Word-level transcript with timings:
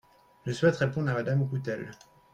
Je 0.47 0.51
souhaite 0.51 0.77
répondre 0.77 1.11
à 1.11 1.13
Madame 1.13 1.47
Coutelle. 1.47 1.91